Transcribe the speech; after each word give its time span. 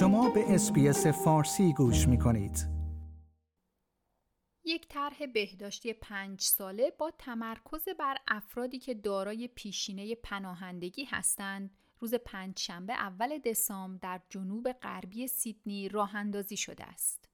شما 0.00 0.30
به 0.30 0.54
اسپیس 0.54 1.06
فارسی 1.06 1.72
گوش 1.72 2.08
می 2.08 2.18
کنید. 2.18 2.68
یک 4.64 4.88
طرح 4.88 5.26
بهداشتی 5.26 5.92
پنج 5.92 6.40
ساله 6.40 6.92
با 6.98 7.10
تمرکز 7.18 7.88
بر 7.98 8.16
افرادی 8.28 8.78
که 8.78 8.94
دارای 8.94 9.48
پیشینه 9.48 10.14
پناهندگی 10.14 11.04
هستند 11.04 11.70
روز 11.98 12.14
پنج 12.14 12.58
شنبه 12.58 12.92
اول 12.92 13.38
دسامبر 13.38 13.98
در 14.02 14.20
جنوب 14.28 14.72
غربی 14.72 15.26
سیدنی 15.26 15.88
راه 15.88 16.16
اندازی 16.16 16.56
شده 16.56 16.84
است. 16.84 17.28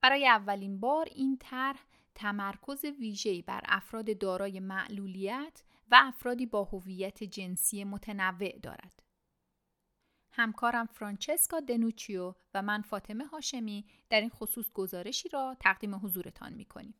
برای 0.00 0.28
اولین 0.28 0.80
بار 0.80 1.08
این 1.14 1.36
طرح 1.40 1.84
تمرکز 2.14 2.84
ویژه‌ای 2.84 3.42
بر 3.42 3.60
افراد 3.64 4.18
دارای 4.18 4.60
معلولیت 4.60 5.62
و 5.90 5.98
افرادی 6.02 6.46
با 6.46 6.64
هویت 6.64 7.24
جنسی 7.24 7.84
متنوع 7.84 8.58
دارد. 8.58 9.09
همکارم 10.40 10.86
فرانچسکا 10.86 11.60
دنوچیو 11.60 12.34
و 12.54 12.62
من 12.62 12.82
فاطمه 12.82 13.26
هاشمی 13.26 13.84
در 14.10 14.20
این 14.20 14.30
خصوص 14.30 14.72
گزارشی 14.74 15.28
را 15.28 15.56
تقدیم 15.60 15.94
حضورتان 15.94 16.52
می 16.52 16.64
کنیم. 16.64 16.94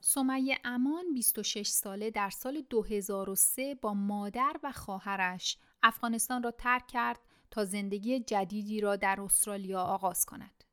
سمیه 0.00 0.58
امان 0.64 1.14
26 1.14 1.68
ساله 1.68 2.10
در 2.10 2.30
سال 2.30 2.62
2003 2.70 3.74
با 3.74 3.94
مادر 3.94 4.56
و 4.62 4.72
خواهرش 4.72 5.58
افغانستان 5.82 6.42
را 6.42 6.50
ترک 6.50 6.86
کرد 6.86 7.20
تا 7.50 7.64
زندگی 7.64 8.20
جدیدی 8.20 8.80
را 8.80 8.96
در 8.96 9.20
استرالیا 9.20 9.82
آغاز 9.82 10.26
کند. 10.26 10.64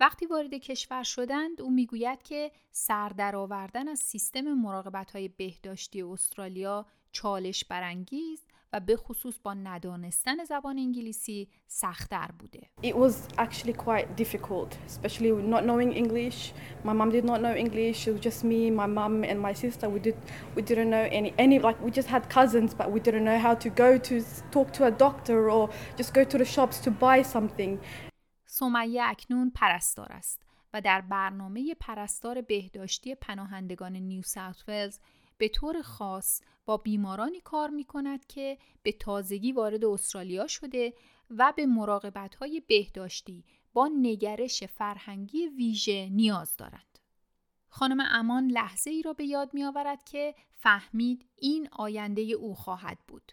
وقتی 0.00 0.26
وارد 0.26 0.54
کشور 0.54 1.02
شدند 1.02 1.60
او 1.60 1.70
می‌گوید 1.70 2.22
که 2.22 2.50
سردرآوردن 2.70 3.88
از 3.88 3.98
سیستم 3.98 4.40
مراقبت 4.40 5.10
های 5.10 5.28
بهداشتی 5.28 6.02
استرالیا 6.02 6.86
چالش 7.12 7.64
برانگیز 7.64 8.46
و 8.72 8.80
به 8.80 8.96
خصوص 8.96 9.38
با 9.42 9.54
ندانستن 9.54 10.44
زبان 10.44 10.78
انگلیسی 10.78 11.48
سختتر 11.66 12.28
بوده. 12.38 12.60
It 12.82 12.94
was 12.94 13.14
actually 13.38 13.72
quite 13.72 14.16
difficult, 14.16 14.76
especially 14.86 15.32
not 15.54 15.62
knowing 15.64 15.92
English. 15.92 16.52
My 16.84 16.92
mom 16.92 17.10
did 17.10 17.24
not 17.24 17.40
know 17.40 17.54
English. 17.56 18.08
It 18.08 18.12
was 18.12 18.20
just 18.20 18.44
me, 18.44 18.70
my 18.70 18.88
mom 18.98 19.24
and 19.24 19.38
my 19.48 19.54
sister. 19.64 19.88
We 19.88 20.00
did 20.08 20.16
we 20.56 20.62
didn't 20.62 20.90
know 20.94 21.06
any 21.18 21.30
any 21.44 21.58
like 21.68 21.78
we 21.86 21.90
just 22.00 22.08
had 22.16 22.22
cousins 22.38 22.70
but 22.80 22.86
we 22.94 23.00
didn't 23.06 23.24
know 23.30 23.40
how 23.46 23.54
to 23.64 23.68
go 23.84 23.90
to 24.08 24.14
talk 24.56 24.68
to 24.78 24.82
a 24.90 24.92
doctor 25.06 25.38
or 25.54 25.64
just 26.00 26.10
go 26.18 26.22
to 26.32 26.36
the 26.42 26.48
shops 26.54 26.76
to 26.84 26.90
buy 27.06 27.18
something. 27.36 27.72
سمیه 28.58 29.02
اکنون 29.04 29.50
پرستار 29.50 30.12
است 30.12 30.42
و 30.72 30.80
در 30.80 31.00
برنامه 31.00 31.74
پرستار 31.80 32.40
بهداشتی 32.40 33.14
پناهندگان 33.14 33.96
نیو 33.96 34.22
ساوت 34.22 34.64
ولز 34.68 34.98
به 35.38 35.48
طور 35.48 35.82
خاص 35.82 36.40
با 36.66 36.76
بیمارانی 36.76 37.40
کار 37.40 37.70
می 37.70 37.84
کند 37.84 38.26
که 38.26 38.58
به 38.82 38.92
تازگی 38.92 39.52
وارد 39.52 39.84
استرالیا 39.84 40.46
شده 40.46 40.94
و 41.30 41.52
به 41.56 41.66
مراقبت 41.66 42.34
های 42.34 42.62
بهداشتی 42.68 43.44
با 43.72 43.90
نگرش 44.00 44.64
فرهنگی 44.64 45.46
ویژه 45.46 46.08
نیاز 46.08 46.56
دارند. 46.56 46.98
خانم 47.68 48.06
امان 48.10 48.50
لحظه 48.50 48.90
ای 48.90 49.02
را 49.02 49.12
به 49.12 49.24
یاد 49.24 49.54
می 49.54 49.64
آورد 49.64 50.04
که 50.04 50.34
فهمید 50.52 51.26
این 51.36 51.68
آینده 51.72 52.22
او 52.22 52.54
خواهد 52.54 52.98
بود. 53.08 53.32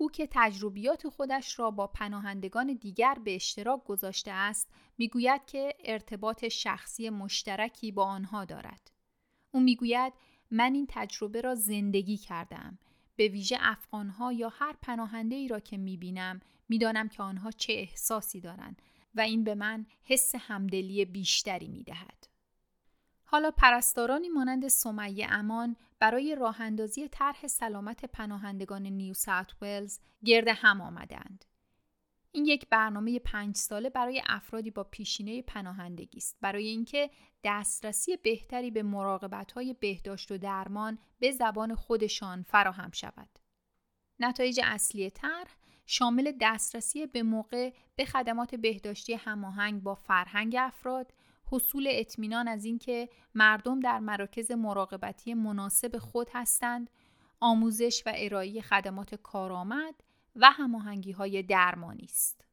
او 0.00 0.10
که 0.10 0.28
تجربیات 0.30 1.08
خودش 1.08 1.58
را 1.58 1.70
با 1.70 1.86
پناهندگان 1.86 2.78
دیگر 2.80 3.18
به 3.24 3.34
اشتراک 3.34 3.84
گذاشته 3.84 4.30
است 4.30 4.68
می‌گوید 4.98 5.46
که 5.46 5.74
ارتباط 5.84 6.48
شخصی 6.48 7.10
مشترکی 7.10 7.92
با 7.92 8.04
آنها 8.04 8.44
دارد. 8.44 8.90
او 9.50 9.60
می‌گوید 9.60 10.12
من 10.50 10.74
این 10.74 10.86
تجربه 10.88 11.40
را 11.40 11.54
زندگی 11.54 12.16
کردم 12.16 12.78
به 13.16 13.28
ویژه 13.28 13.56
افغانها 13.60 14.32
یا 14.32 14.48
هر 14.48 14.76
پناهنده 14.82 15.36
ای 15.36 15.48
را 15.48 15.60
که 15.60 15.76
می‌بینم 15.76 16.40
می‌دانم 16.68 17.08
که 17.08 17.22
آنها 17.22 17.50
چه 17.50 17.72
احساسی 17.72 18.40
دارند 18.40 18.82
و 19.14 19.20
این 19.20 19.44
به 19.44 19.54
من 19.54 19.86
حس 20.04 20.34
همدلی 20.38 21.04
بیشتری 21.04 21.68
می‌دهد. 21.68 22.28
حالا 23.24 23.50
پرستارانی 23.50 24.28
مانند 24.28 24.68
سمیه 24.68 25.26
امان 25.30 25.76
برای 26.00 26.34
راه 26.34 26.60
اندازی 26.60 27.08
طرح 27.08 27.46
سلامت 27.46 28.04
پناهندگان 28.04 28.82
نیو 28.82 29.14
ساوت 29.14 29.54
ولز 29.62 29.98
گرد 30.24 30.48
هم 30.48 30.80
آمدند. 30.80 31.44
این 32.32 32.46
یک 32.46 32.68
برنامه 32.68 33.18
پنج 33.18 33.56
ساله 33.56 33.90
برای 33.90 34.22
افرادی 34.26 34.70
با 34.70 34.84
پیشینه 34.84 35.42
پناهندگی 35.42 36.18
است 36.18 36.38
برای 36.40 36.66
اینکه 36.66 37.10
دسترسی 37.44 38.16
بهتری 38.16 38.70
به 38.70 38.82
مراقبت 38.82 39.52
های 39.52 39.74
بهداشت 39.74 40.32
و 40.32 40.38
درمان 40.38 40.98
به 41.18 41.30
زبان 41.30 41.74
خودشان 41.74 42.42
فراهم 42.42 42.90
شود. 42.90 43.28
نتایج 44.20 44.60
اصلی 44.64 45.10
طرح 45.10 45.56
شامل 45.86 46.32
دسترسی 46.40 47.06
به 47.06 47.22
موقع 47.22 47.72
به 47.96 48.04
خدمات 48.04 48.54
بهداشتی 48.54 49.14
هماهنگ 49.14 49.82
با 49.82 49.94
فرهنگ 49.94 50.56
افراد، 50.58 51.12
حصول 51.50 51.86
اطمینان 51.90 52.48
از 52.48 52.64
اینکه 52.64 53.08
مردم 53.34 53.80
در 53.80 53.98
مراکز 53.98 54.50
مراقبتی 54.50 55.34
مناسب 55.34 55.98
خود 55.98 56.28
هستند، 56.32 56.90
آموزش 57.40 58.02
و 58.06 58.12
ارائه 58.16 58.60
خدمات 58.60 59.14
کارآمد 59.14 59.94
و 60.36 60.50
هماهنگی 60.50 61.12
های 61.12 61.42
درمانی 61.42 62.04
است. 62.04 62.44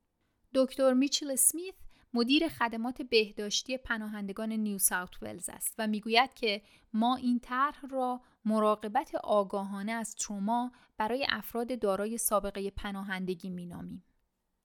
دکتر 0.54 0.94
میچل 0.94 1.32
اسمیت 1.32 1.76
مدیر 2.14 2.48
خدمات 2.48 3.02
بهداشتی 3.02 3.78
پناهندگان 3.78 4.52
نیو 4.52 4.78
ساوت 4.78 5.24
ولز 5.24 5.50
است 5.50 5.76
و 5.78 5.88
می‌گوید 5.88 6.34
که 6.34 6.62
ما 6.94 7.16
این 7.16 7.40
طرح 7.40 7.86
را 7.92 8.22
مراقبت 8.46 9.16
آگاهانه 9.16 9.92
از 9.92 10.16
تروما 10.16 10.72
برای 10.98 11.28
افراد 11.30 11.80
دارای 11.80 12.18
سابقه 12.18 12.70
پناهندگی 12.70 13.50
مینامیم. 13.50 14.04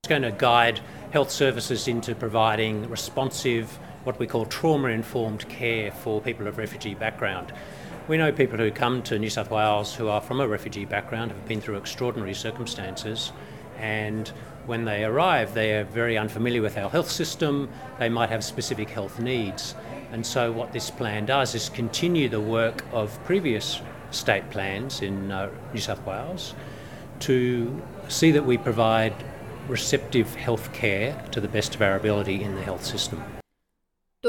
It's 0.03 0.09
going 0.09 0.23
to 0.23 0.31
guide 0.31 0.79
health 1.13 1.31
services 1.31 1.87
into 1.87 2.15
providing 2.15 2.89
responsive, 2.89 3.67
what 4.03 4.19
we 4.19 4.27
call 4.27 4.45
trauma 4.45 4.89
informed 4.89 5.47
care 5.49 5.91
for 5.91 6.21
people 6.21 6.47
of 6.47 6.57
refugee 6.57 6.95
background. 6.95 7.53
We 8.07 8.17
know 8.17 8.31
people 8.31 8.57
who 8.57 8.71
come 8.71 9.03
to 9.03 9.19
New 9.19 9.29
South 9.29 9.51
Wales 9.51 9.95
who 9.95 10.07
are 10.07 10.21
from 10.21 10.41
a 10.41 10.47
refugee 10.47 10.85
background 10.85 11.31
have 11.31 11.47
been 11.47 11.61
through 11.61 11.77
extraordinary 11.77 12.33
circumstances, 12.33 13.31
and 13.77 14.27
when 14.65 14.85
they 14.85 15.03
arrive, 15.03 15.53
they 15.53 15.77
are 15.77 15.83
very 15.83 16.17
unfamiliar 16.17 16.61
with 16.61 16.77
our 16.77 16.89
health 16.89 17.09
system, 17.09 17.69
they 17.99 18.09
might 18.09 18.29
have 18.29 18.43
specific 18.43 18.89
health 18.89 19.19
needs. 19.19 19.75
And 20.11 20.25
so, 20.25 20.51
what 20.51 20.73
this 20.73 20.91
plan 20.91 21.25
does 21.25 21.55
is 21.55 21.69
continue 21.69 22.29
the 22.29 22.41
work 22.41 22.83
of 22.91 23.23
previous 23.23 23.81
state 24.11 24.49
plans 24.49 25.01
in 25.01 25.31
uh, 25.31 25.49
New 25.73 25.79
South 25.79 26.05
Wales 26.05 26.53
to 27.21 27.81
see 28.07 28.31
that 28.31 28.45
we 28.45 28.57
provide 28.57 29.13
receptive 29.67 30.35
health 30.35 30.73
care 30.73 31.23
to 31.31 31.39
the 31.39 31.47
best 31.47 31.75
of 31.75 31.81
our 31.81 31.95
ability 31.95 32.43
in 32.43 32.55
the 32.55 32.61
health 32.61 32.83
system. 32.83 33.23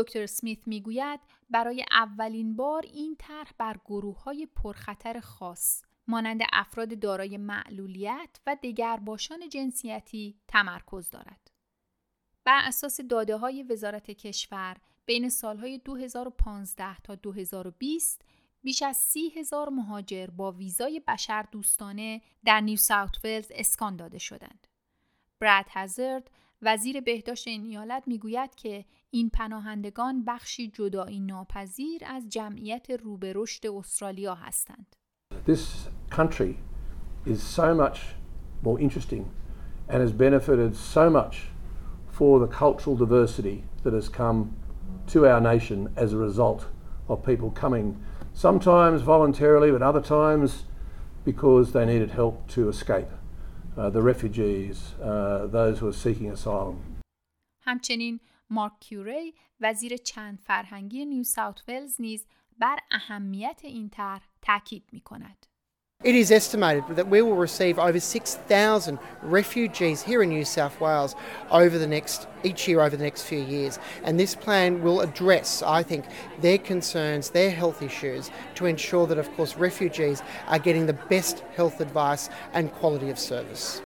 دکتر 0.03 0.27
سمیت 0.27 0.69
می‌گوید 0.69 1.21
برای 1.51 1.85
اولین 1.91 2.57
بار 2.57 2.83
این 2.83 3.17
طرح 3.19 3.53
بر 3.59 3.77
گروه 3.85 4.23
های 4.23 4.47
پرخطر 4.47 5.21
خاص 5.21 5.83
مانند 6.07 6.41
افراد 6.53 6.99
دارای 6.99 7.37
معلولیت 7.37 8.41
و 8.47 8.57
دگرباشان 8.63 9.49
جنسیتی 9.49 10.37
تمرکز 10.49 11.11
دارد. 11.11 11.51
بر 12.45 12.61
اساس 12.65 13.01
داده 13.01 13.37
های 13.37 13.63
وزارت 13.63 14.11
کشور 14.11 14.77
بین 15.07 15.29
سالهای 15.29 15.79
2015 15.79 16.99
تا 17.01 17.15
2020 17.15 18.23
بیش 18.63 18.83
از 18.83 18.97
سی 18.97 19.29
هزار 19.29 19.69
مهاجر 19.69 20.27
با 20.27 20.53
ویزای 20.53 21.01
بشر 21.01 21.47
دوستانه 21.53 22.23
در 22.45 22.61
نیو 22.61 22.77
ساوت 22.77 23.25
ولز 23.25 23.49
اسکان 23.55 23.97
داده 23.97 24.19
شدند. 24.19 24.67
براد 25.41 25.67
هزارد 25.71 26.31
وزیر 26.63 27.01
بهداشت 27.01 27.49
این 27.49 27.65
ایالت 27.65 28.03
می‌گوید 28.07 28.55
که 28.55 28.85
این 29.11 29.31
پناهندگان 29.31 30.25
بخشی 30.25 30.69
جدایی 30.69 31.21
ناپذیر 31.21 32.03
از 32.07 32.29
جمعیت 32.29 32.91
رو 32.91 33.17
به 33.17 33.33
رشد 33.37 33.67
استرالیا 33.67 34.35
هستند. 34.35 34.97
This 35.47 35.89
country 36.11 36.55
is 37.27 37.43
so 37.43 37.75
much 37.75 37.99
more 38.63 38.81
interesting 38.81 39.25
and 39.89 39.99
has 40.03 40.13
benefited 40.13 40.77
so 40.77 41.11
much 41.11 41.37
for 42.13 42.39
the 42.41 42.47
cultural 42.47 42.97
diversity 42.97 43.65
that 43.83 43.95
has 43.95 44.09
come 44.09 44.39
to 45.13 45.27
our 45.27 45.41
nation 45.41 45.79
as 45.97 46.13
a 46.13 46.19
result 46.29 46.61
of 47.09 47.25
people 47.25 47.51
coming 47.63 47.97
sometimes 48.35 49.03
voluntarily 49.03 49.71
but 49.71 49.83
other 49.83 50.01
times 50.01 50.65
because 51.25 51.73
they 51.73 51.85
needed 51.85 52.11
help 52.11 52.35
to 52.49 52.69
escape. 52.69 53.11
Uh, 53.75 53.89
the 53.89 54.03
refugees, 54.03 54.95
uh, 55.03 55.47
those 55.47 55.79
who 55.79 55.89
are 55.89 55.93
seeking 55.93 56.31
asylum. 56.31 56.77
همچنین 57.61 58.21
مارک 58.51 58.73
کیوری 58.81 59.35
وزیر 59.61 59.97
چند 59.97 60.39
فرهنگی 60.39 61.05
نیو 61.05 61.25
ساوت 61.25 61.65
ولز 61.69 62.01
نیز 62.01 62.27
بر 62.59 62.79
اهمیت 62.91 63.61
این 63.65 63.89
طرح 63.89 64.29
تاکید 64.43 64.85
می 64.93 65.01
کند. 65.01 65.47
It 66.05 66.17
is 66.17 66.33
estimated 66.33 66.85
that 66.97 67.07
we 67.07 67.23
will 67.23 67.37
receive 67.37 67.79
over 67.79 68.01
6,000 68.01 68.99
refugees 69.23 70.03
here 70.03 70.21
in 70.25 70.31
New 70.31 70.45
South 70.45 70.81
Wales 70.81 71.15
over 71.49 71.79
the 71.79 71.87
next 71.87 72.27
each 72.43 72.67
year 72.67 72.81
over 72.81 72.97
the 72.97 73.05
next 73.05 73.23
few 73.23 73.39
years 73.39 73.79
and 74.03 74.19
this 74.19 74.35
plan 74.35 74.83
will 74.83 75.01
address 75.01 75.63
I 75.63 75.85
think 75.85 76.07
their 76.41 76.59
concerns 76.59 77.31
their 77.31 77.53
health 77.53 77.83
issues 77.83 78.33
to 78.57 78.67
ensure 78.67 79.07
that 79.07 79.19
of 79.19 79.33
course 79.37 79.57
refugees 79.57 80.23
are 80.49 80.59
getting 80.59 80.87
the 80.87 80.93
best 80.93 81.45
health 81.55 81.81
advice 81.81 82.29
and 82.53 82.73
quality 82.73 83.09
of 83.09 83.19
service. 83.21 83.81